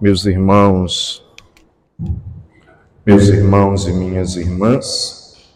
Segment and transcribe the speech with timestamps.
[0.00, 1.22] meus irmãos,
[3.04, 5.52] meus irmãos e minhas irmãs,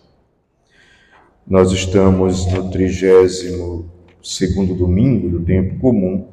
[1.47, 3.91] nós estamos no trigésimo
[4.22, 6.28] segundo domingo do tempo comum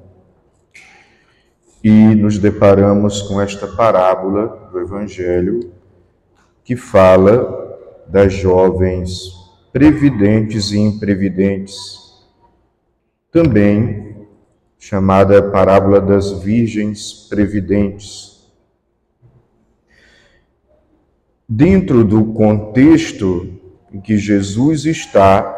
[1.82, 5.72] e nos deparamos com esta parábola do Evangelho
[6.66, 9.32] que fala das jovens
[9.72, 11.86] previdentes e imprevidentes,
[13.32, 14.11] também
[14.84, 18.52] chamada parábola das virgens previdentes.
[21.48, 23.48] Dentro do contexto
[23.94, 25.56] em que Jesus está,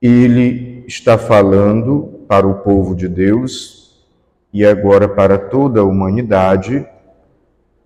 [0.00, 4.08] ele está falando para o povo de Deus
[4.50, 6.86] e agora para toda a humanidade,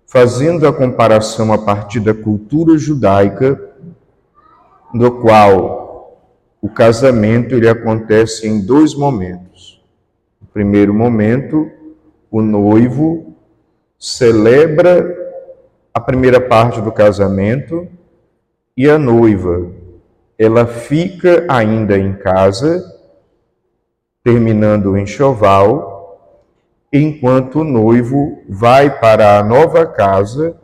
[0.07, 3.59] fazendo a comparação a partir da cultura judaica,
[4.93, 5.82] no qual
[6.63, 9.83] o casamento ele acontece em dois momentos.
[10.39, 11.69] No primeiro momento,
[12.31, 13.35] o noivo
[13.99, 15.13] celebra
[15.93, 17.85] a primeira parte do casamento
[18.77, 19.71] e a noiva,
[20.39, 22.81] ela fica ainda em casa,
[24.23, 26.47] terminando o enxoval,
[26.93, 30.55] enquanto o noivo vai para a nova casa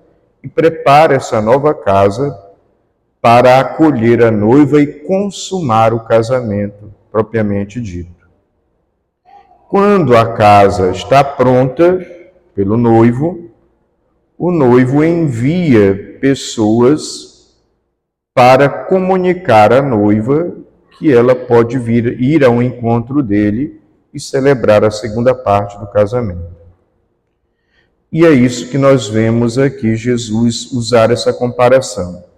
[0.41, 2.33] e prepara essa nova casa
[3.21, 8.27] para acolher a noiva e consumar o casamento propriamente dito.
[9.67, 11.99] Quando a casa está pronta
[12.55, 13.51] pelo noivo,
[14.37, 17.57] o noivo envia pessoas
[18.33, 20.55] para comunicar à noiva
[20.97, 23.81] que ela pode vir ir ao encontro dele
[24.13, 26.57] e celebrar a segunda parte do casamento.
[28.11, 32.28] E é isso que nós vemos aqui Jesus usar essa comparação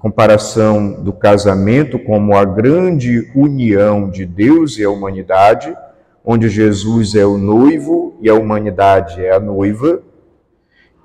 [0.00, 5.76] comparação do casamento como a grande união de Deus e a humanidade,
[6.24, 10.00] onde Jesus é o noivo e a humanidade é a noiva,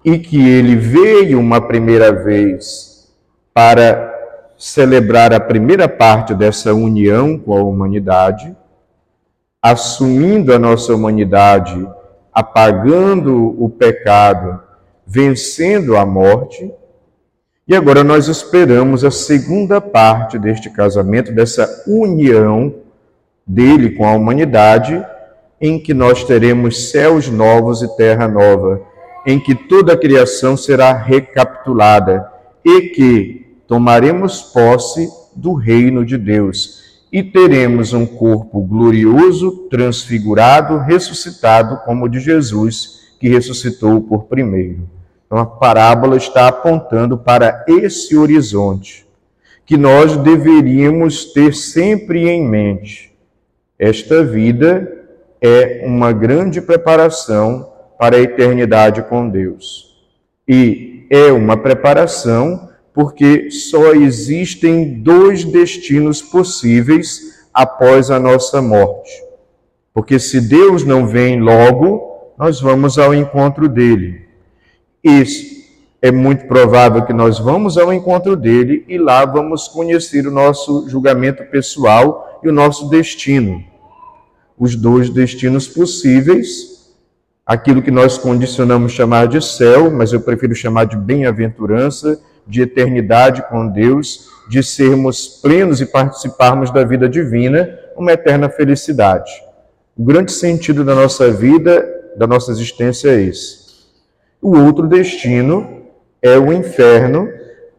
[0.04, 3.14] e que ele veio uma primeira vez
[3.54, 4.14] para
[4.58, 8.56] celebrar a primeira parte dessa união com a humanidade,
[9.62, 11.86] assumindo a nossa humanidade,
[12.34, 14.62] apagando o pecado,
[15.06, 16.72] vencendo a morte
[17.68, 22.74] e agora nós esperamos a segunda parte deste casamento, dessa união
[23.46, 25.04] dele com a humanidade,
[25.60, 28.82] em que nós teremos céus novos e terra nova,
[29.26, 32.30] em que toda a criação será recapitulada
[32.64, 41.78] e que tomaremos posse do reino de Deus e teremos um corpo glorioso, transfigurado, ressuscitado
[41.86, 44.90] como o de Jesus, que ressuscitou por primeiro.
[45.26, 49.06] Então a parábola está apontando para esse horizonte
[49.66, 53.12] que nós deveríamos ter sempre em mente.
[53.80, 54.92] Esta vida
[55.42, 59.96] é uma grande preparação para a eternidade com Deus.
[60.48, 69.12] E é uma preparação porque só existem dois destinos possíveis após a nossa morte.
[69.94, 74.25] Porque se Deus não vem logo, nós vamos ao encontro dele.
[75.06, 75.56] Isso
[76.02, 80.90] é muito provável que nós vamos ao encontro dele e lá vamos conhecer o nosso
[80.90, 83.64] julgamento pessoal e o nosso destino.
[84.58, 86.92] Os dois destinos possíveis,
[87.46, 93.48] aquilo que nós condicionamos chamar de céu, mas eu prefiro chamar de bem-aventurança, de eternidade
[93.48, 99.32] com Deus, de sermos plenos e participarmos da vida divina, uma eterna felicidade.
[99.96, 101.88] O grande sentido da nossa vida,
[102.18, 103.65] da nossa existência é esse.
[104.48, 105.88] O outro destino
[106.22, 107.28] é o inferno,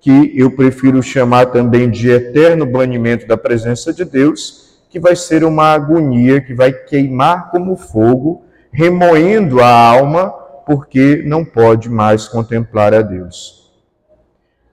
[0.00, 5.44] que eu prefiro chamar também de eterno banimento da presença de Deus, que vai ser
[5.44, 10.28] uma agonia que vai queimar como fogo, remoendo a alma,
[10.66, 13.72] porque não pode mais contemplar a Deus.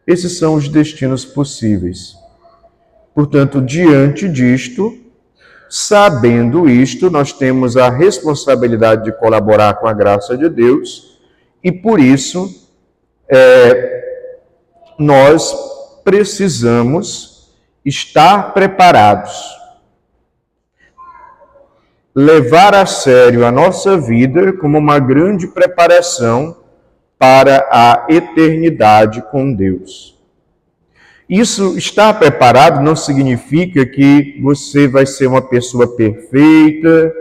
[0.08, 2.16] Esses são os destinos possíveis.
[3.14, 4.98] Portanto, diante disto,
[5.70, 11.13] sabendo isto, nós temos a responsabilidade de colaborar com a graça de Deus
[11.64, 12.70] e por isso,
[13.30, 14.04] é,
[15.00, 15.56] nós
[16.04, 17.54] precisamos
[17.86, 19.34] estar preparados,
[22.14, 26.58] levar a sério a nossa vida como uma grande preparação
[27.18, 30.14] para a eternidade com Deus.
[31.30, 37.14] Isso estar preparado não significa que você vai ser uma pessoa perfeita,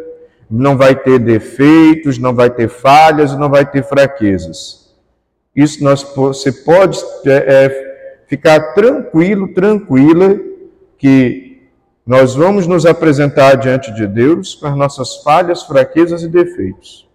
[0.55, 4.93] não vai ter defeitos, não vai ter falhas, não vai ter fraquezas.
[5.57, 10.39] Isso nós, você pode é, é, ficar tranquilo, tranquila,
[10.99, 11.71] que
[12.07, 17.09] nós vamos nos apresentar diante de Deus com as nossas falhas, fraquezas e defeitos.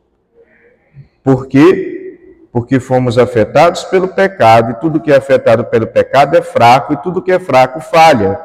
[1.24, 2.18] Por quê?
[2.52, 6.98] Porque fomos afetados pelo pecado, e tudo que é afetado pelo pecado é fraco, e
[6.98, 8.40] tudo que é fraco falha.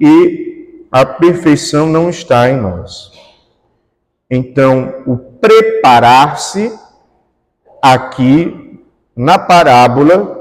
[0.00, 3.16] E a perfeição não está em nós.
[4.30, 6.70] Então, o preparar-se
[7.82, 8.78] aqui
[9.16, 10.36] na parábola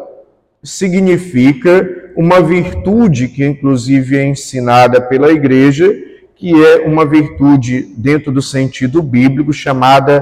[0.63, 5.93] significa uma virtude que, inclusive, é ensinada pela igreja,
[6.35, 10.21] que é uma virtude dentro do sentido bíblico chamada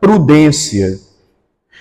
[0.00, 0.98] prudência.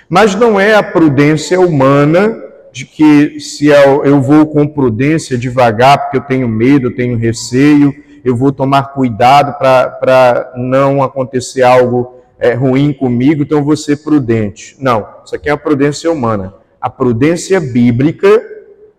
[0.08, 6.18] Mas não é a prudência humana de que se eu vou com prudência devagar porque
[6.18, 7.94] eu tenho medo, eu tenho receio,
[8.25, 14.75] eu vou tomar cuidado para não acontecer algo é, ruim comigo, então vou ser prudente.
[14.80, 16.56] Não, isso aqui é a prudência humana.
[16.81, 18.27] A prudência bíblica,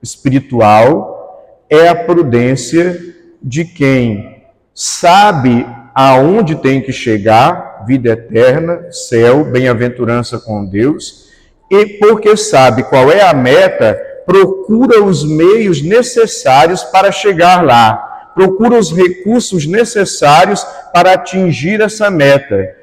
[0.00, 2.96] espiritual, é a prudência
[3.43, 11.32] de quem sabe aonde tem que chegar, vida eterna, céu, bem-aventurança com Deus,
[11.69, 18.79] e porque sabe qual é a meta, procura os meios necessários para chegar lá procura
[18.79, 20.62] os recursos necessários
[20.93, 22.77] para atingir essa meta.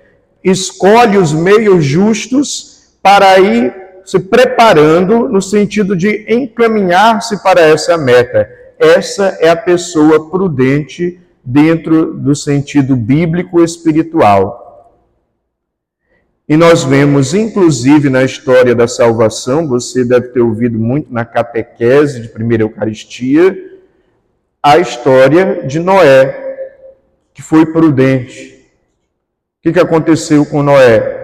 [0.43, 3.71] Escolhe os meios justos para ir
[4.03, 8.49] se preparando no sentido de encaminhar-se para essa meta.
[8.79, 14.91] Essa é a pessoa prudente dentro do sentido bíblico espiritual.
[16.49, 22.21] E nós vemos, inclusive na história da salvação, você deve ter ouvido muito na catequese
[22.21, 23.72] de primeira Eucaristia,
[24.63, 26.39] a história de Noé,
[27.33, 28.65] que foi prudente.
[29.59, 31.21] O que, que aconteceu com Noé?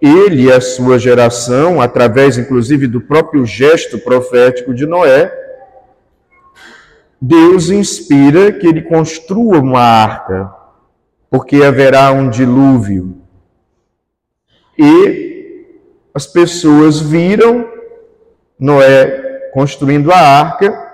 [0.00, 5.32] Ele e a sua geração, através inclusive do próprio gesto profético de Noé,
[7.20, 10.52] Deus inspira que ele construa uma arca,
[11.30, 13.16] porque haverá um dilúvio.
[14.76, 15.68] E
[16.12, 17.70] as pessoas viram
[18.58, 20.91] Noé construindo a arca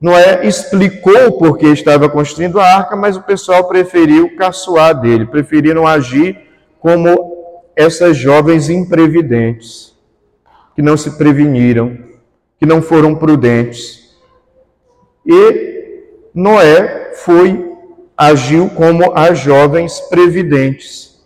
[0.00, 5.86] Noé explicou por que estava construindo a arca, mas o pessoal preferiu caçoar dele, preferiram
[5.86, 6.38] agir
[6.78, 7.34] como
[7.74, 9.94] essas jovens imprevidentes,
[10.74, 11.96] que não se preveniram,
[12.58, 14.14] que não foram prudentes.
[15.24, 16.04] E
[16.34, 17.72] Noé foi,
[18.14, 21.24] agiu como as jovens previdentes.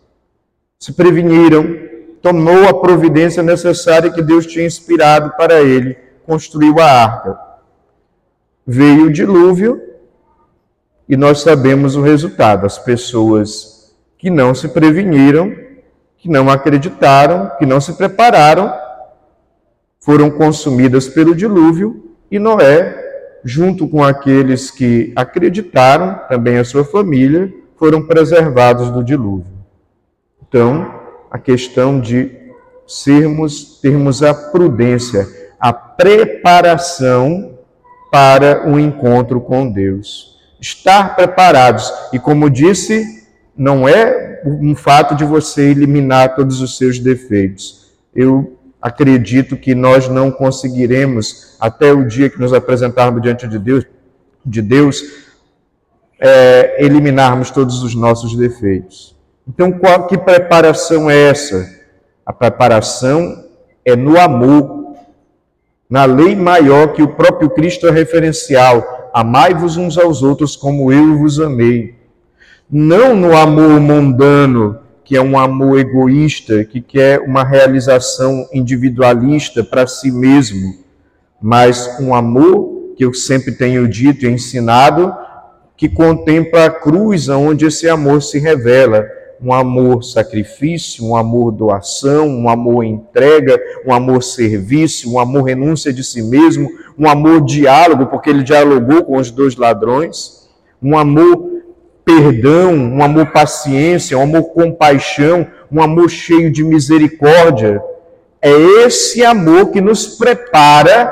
[0.78, 1.76] Se preveniram,
[2.22, 7.50] tomou a providência necessária que Deus tinha inspirado para ele, construiu a arca
[8.72, 9.82] veio o dilúvio
[11.08, 12.64] e nós sabemos o resultado.
[12.64, 15.52] As pessoas que não se preveniram,
[16.17, 18.72] que não acreditaram, que não se prepararam,
[19.99, 22.96] foram consumidas pelo dilúvio e Noé,
[23.44, 29.52] junto com aqueles que acreditaram, também a sua família, foram preservados do dilúvio.
[30.46, 30.94] Então,
[31.28, 32.31] a questão de
[32.87, 35.26] sermos, termos a prudência,
[35.58, 37.58] a preparação
[38.11, 40.39] para o encontro com Deus.
[40.61, 41.93] Estar preparados.
[42.12, 43.27] E como disse,
[43.57, 47.91] não é um fato de você eliminar todos os seus defeitos.
[48.15, 53.85] Eu acredito que nós não conseguiremos, até o dia que nos apresentarmos diante de Deus,
[54.45, 55.03] de Deus
[56.19, 59.17] é, eliminarmos todos os nossos defeitos.
[59.47, 61.69] Então, qual, que preparação é essa?
[62.25, 63.44] A preparação
[63.84, 64.80] é no amor
[65.91, 69.11] na lei maior que o próprio Cristo é referencial.
[69.13, 71.97] Amai-vos uns aos outros como eu vos amei.
[72.70, 79.85] Não no amor mundano, que é um amor egoísta, que quer uma realização individualista para
[79.89, 80.77] si mesmo,
[81.43, 85.13] mas um amor que eu sempre tenho dito e ensinado,
[85.77, 89.05] que contempla a cruz, onde esse amor se revela
[89.43, 95.93] um amor sacrifício, um amor doação, um amor entrega, um amor serviço, um amor renúncia
[95.93, 96.69] de si mesmo,
[96.99, 100.49] um amor diálogo, porque ele dialogou com os dois ladrões,
[100.82, 101.49] um amor
[102.05, 107.82] perdão, um amor paciência, um amor compaixão, um amor cheio de misericórdia.
[108.43, 108.51] É
[108.85, 111.06] esse amor que nos prepara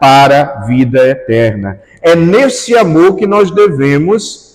[0.00, 1.80] para a vida eterna.
[2.00, 4.53] É nesse amor que nós devemos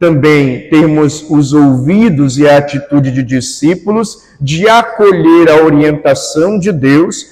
[0.00, 7.26] também termos os ouvidos e a atitude de discípulos de acolher a orientação de Deus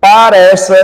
[0.00, 0.74] para essa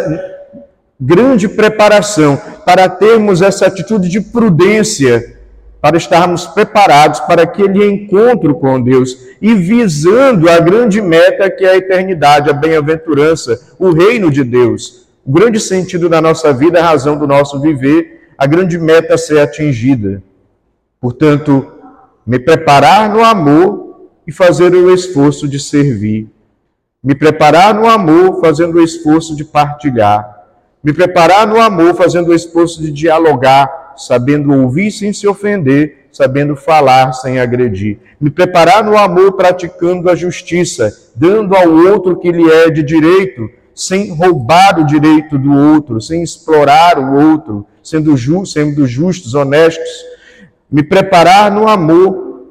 [1.00, 5.38] grande preparação, para termos essa atitude de prudência,
[5.80, 11.70] para estarmos preparados para aquele encontro com Deus e visando a grande meta que é
[11.70, 15.08] a eternidade, a bem-aventurança, o reino de Deus.
[15.24, 19.18] O grande sentido da nossa vida, a razão do nosso viver, a grande meta a
[19.18, 20.22] ser atingida.
[21.00, 21.66] Portanto,
[22.26, 26.28] me preparar no amor e fazer o esforço de servir.
[27.02, 30.38] Me preparar no amor, fazendo o esforço de partilhar.
[30.84, 36.54] Me preparar no amor, fazendo o esforço de dialogar, sabendo ouvir sem se ofender, sabendo
[36.54, 37.98] falar sem agredir.
[38.20, 43.48] Me preparar no amor, praticando a justiça, dando ao outro que lhe é de direito,
[43.74, 50.09] sem roubar o direito do outro, sem explorar o outro, sendo, ju sendo justos, honestos.
[50.70, 52.46] Me preparar no amor,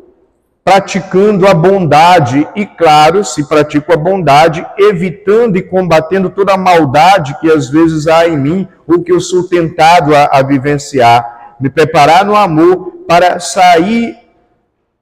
[0.63, 7.39] praticando a bondade, e claro, se pratico a bondade, evitando e combatendo toda a maldade
[7.39, 11.55] que às vezes há em mim, ou que eu sou tentado a, a vivenciar.
[11.61, 14.17] Me preparar no amor para sair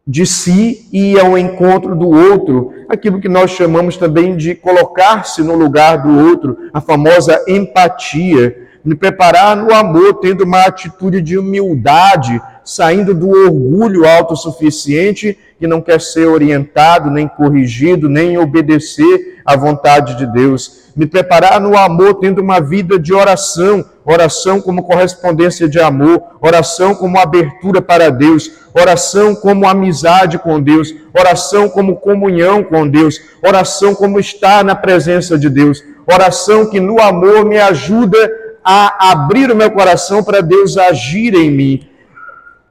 [0.06, 5.56] de si e ao encontro do outro, aquilo que nós chamamos também de colocar-se no
[5.56, 8.68] lugar do outro, a famosa empatia.
[8.86, 15.82] Me preparar no amor, tendo uma atitude de humildade, saindo do orgulho autossuficiente que não
[15.82, 20.92] quer ser orientado, nem corrigido, nem obedecer à vontade de Deus.
[20.94, 26.94] Me preparar no amor, tendo uma vida de oração, oração como correspondência de amor, oração
[26.94, 33.96] como abertura para Deus, oração como amizade com Deus, oração como comunhão com Deus, oração
[33.96, 38.30] como estar na presença de Deus, oração que no amor me ajuda
[38.62, 41.88] a abrir o meu coração para Deus agir em mim.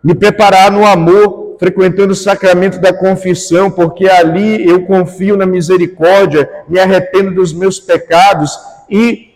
[0.06, 6.48] Me preparar no amor frequentando o sacramento da confissão, porque ali eu confio na misericórdia,
[6.68, 8.56] me arrependo dos meus pecados
[8.88, 9.34] e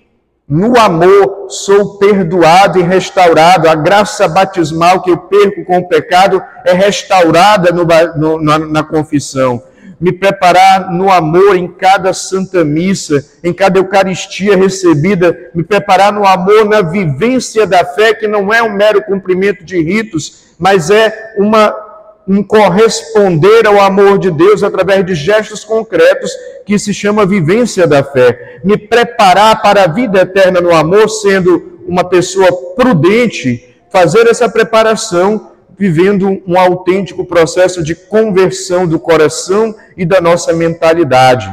[0.49, 3.69] no amor sou perdoado e restaurado.
[3.69, 7.85] A graça batismal que eu perco com o pecado é restaurada no,
[8.17, 9.61] no, na, na confissão
[10.00, 16.26] me preparar no amor em cada santa missa, em cada Eucaristia recebida, me preparar no
[16.26, 21.35] amor na vivência da fé, que não é um mero cumprimento de ritos, mas é
[21.37, 21.90] uma
[22.28, 26.30] um corresponder ao amor de Deus através de gestos concretos
[26.64, 28.61] que se chama vivência da fé.
[28.62, 35.50] Me preparar para a vida eterna no amor, sendo uma pessoa prudente, fazer essa preparação
[35.80, 41.50] vivendo um autêntico processo de conversão do coração e da nossa mentalidade.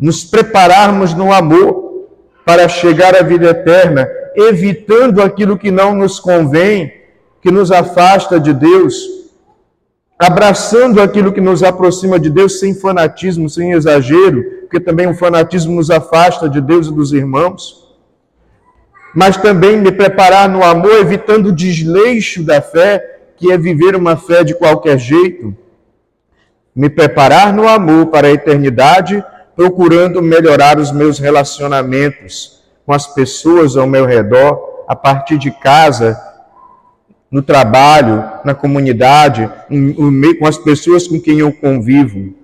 [0.00, 2.08] Nos prepararmos no amor
[2.42, 6.90] para chegar à vida eterna, evitando aquilo que não nos convém,
[7.42, 9.12] que nos afasta de Deus
[10.18, 15.74] abraçando aquilo que nos aproxima de Deus sem fanatismo, sem exagero, porque também o fanatismo
[15.74, 17.84] nos afasta de Deus e dos irmãos.
[19.14, 24.16] Mas também me preparar no amor, evitando o desleixo da fé, que é viver uma
[24.16, 25.56] fé de qualquer jeito.
[26.74, 29.24] Me preparar no amor para a eternidade,
[29.54, 36.20] procurando melhorar os meus relacionamentos com as pessoas ao meu redor, a partir de casa,
[37.30, 39.50] no trabalho, na comunidade,
[40.38, 42.34] com as pessoas com quem eu convivo.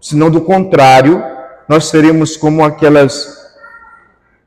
[0.00, 1.22] Senão, do contrário,
[1.68, 3.36] nós seremos como aquelas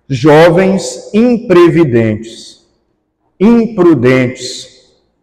[0.07, 2.65] jovens imprevidentes,
[3.39, 4.68] imprudentes,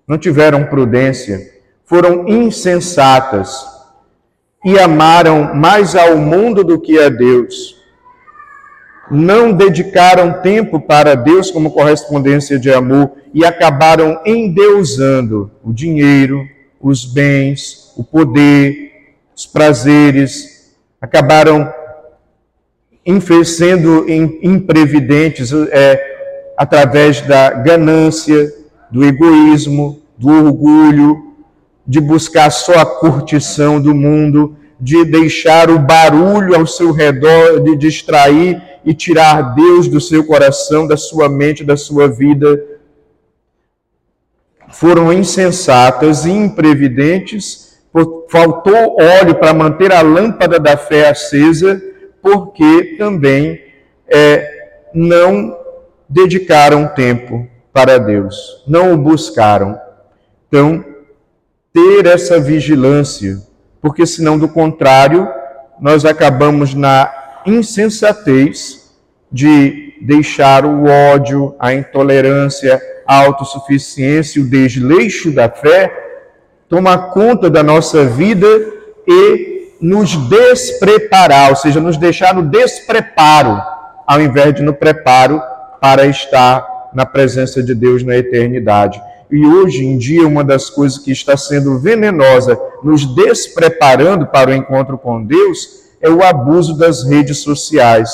[0.07, 1.41] não tiveram prudência,
[1.85, 3.65] foram insensatas
[4.65, 7.77] e amaram mais ao mundo do que a Deus.
[9.11, 16.45] Não dedicaram tempo para Deus como correspondência de amor e acabaram endeusando o dinheiro,
[16.81, 18.93] os bens, o poder,
[19.35, 21.73] os prazeres, acabaram
[23.45, 24.05] sendo
[24.43, 28.53] imprevidentes é, através da ganância,
[28.97, 31.35] do egoísmo, do orgulho,
[31.87, 37.77] de buscar só a curtição do mundo, de deixar o barulho ao seu redor, de
[37.77, 42.59] distrair e tirar Deus do seu coração, da sua mente, da sua vida.
[44.71, 47.79] Foram insensatas e imprevidentes,
[48.31, 51.83] faltou óleo para manter a lâmpada da fé acesa,
[52.23, 53.61] porque também
[54.09, 55.55] é, não
[56.09, 57.47] dedicaram tempo
[57.77, 59.79] para Deus, não o buscaram.
[60.49, 60.83] Então,
[61.75, 63.37] ter essa vigilância,
[63.83, 65.29] porque senão, do contrário,
[65.79, 67.13] nós acabamos na
[67.45, 68.97] insensatez
[69.31, 75.93] de deixar o ódio, a intolerância, a autossuficiência, o desleixo da fé
[76.71, 78.47] tomar conta da nossa vida
[79.07, 83.61] e nos despreparar, ou seja, nos deixar no despreparo,
[84.07, 85.43] ao invés de no preparo
[85.79, 88.99] para estar na presença de Deus na eternidade.
[89.31, 94.55] E hoje em dia, uma das coisas que está sendo venenosa, nos despreparando para o
[94.55, 98.11] encontro com Deus, é o abuso das redes sociais.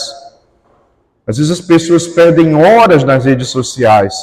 [1.24, 4.14] Às vezes as pessoas perdem horas nas redes sociais.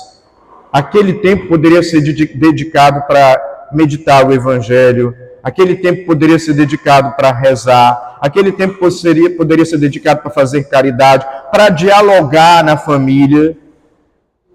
[0.73, 7.31] Aquele tempo poderia ser dedicado para meditar o Evangelho, aquele tempo poderia ser dedicado para
[7.31, 13.55] rezar, aquele tempo poderia, poderia ser dedicado para fazer caridade, para dialogar na família.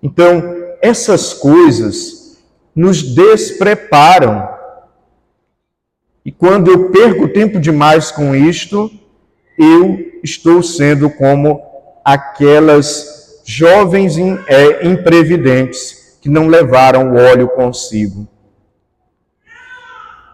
[0.05, 2.37] Então, essas coisas
[2.77, 4.47] nos despreparam.
[6.23, 8.91] E quando eu perco tempo demais com isto,
[9.59, 11.59] eu estou sendo como
[12.05, 18.29] aquelas jovens é, imprevidentes que não levaram o óleo consigo.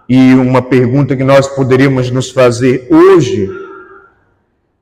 [0.09, 3.49] E uma pergunta que nós poderíamos nos fazer hoje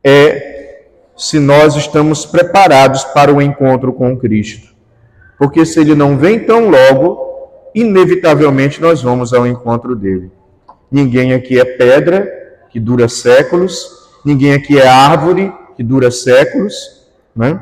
[0.02, 4.67] é se nós estamos preparados para o encontro com Cristo.
[5.38, 7.28] Porque se ele não vem tão logo,
[7.74, 10.30] inevitavelmente nós vamos ao encontro dele.
[10.90, 12.28] Ninguém aqui é pedra,
[12.70, 13.86] que dura séculos,
[14.24, 16.74] ninguém aqui é árvore, que dura séculos,
[17.34, 17.60] né?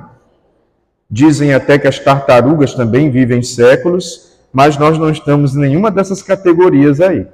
[1.09, 6.23] Dizem até que as tartarugas também vivem séculos, mas nós não estamos em nenhuma dessas
[6.23, 7.27] categorias aí.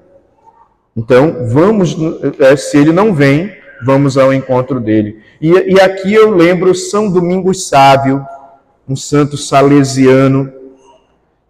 [0.96, 1.96] Então, vamos,
[2.38, 3.50] é, se ele não vem,
[3.84, 5.20] vamos ao encontro dele.
[5.40, 8.24] E, e aqui eu lembro São Domingos Sávio,
[8.92, 10.52] um santo salesiano,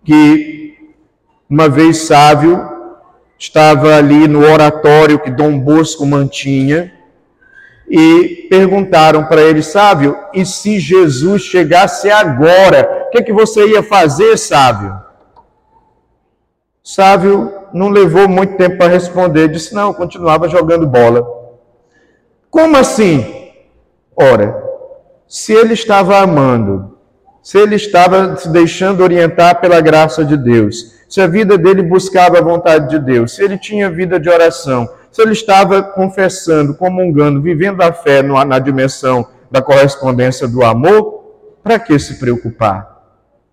[0.04, 0.94] que
[1.50, 2.70] uma vez Sávio
[3.36, 6.92] estava ali no oratório que Dom Bosco mantinha
[7.90, 13.66] e perguntaram para ele, Sávio, e se Jesus chegasse agora, o que, é que você
[13.66, 14.96] ia fazer, Sávio?
[16.80, 21.26] Sávio não levou muito tempo para responder, disse: não, continuava jogando bola.
[22.48, 23.50] Como assim?
[24.16, 24.62] Ora,
[25.26, 26.91] se ele estava amando,
[27.42, 32.38] se ele estava se deixando orientar pela graça de Deus, se a vida dele buscava
[32.38, 37.42] a vontade de Deus, se ele tinha vida de oração, se ele estava confessando, comungando,
[37.42, 41.22] vivendo a fé na dimensão da correspondência do amor,
[41.62, 42.90] para que se preocupar?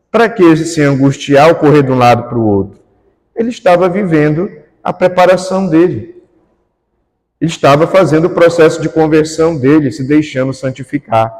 [0.09, 2.79] Para que se angustiar ou correr de um lado para o outro?
[3.39, 4.51] ele estava vivendo
[4.83, 6.21] a preparação dele.
[7.39, 11.33] Ele estava fazendo o processo de conversão dele, se deixando santificar.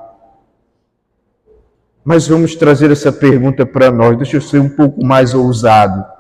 [2.04, 6.19] Mas vamos trazer essa pergunta para nós, deixa eu ser um pouco mais ousado.